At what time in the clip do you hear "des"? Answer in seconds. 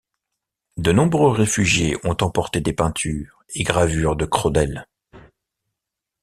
2.59-2.73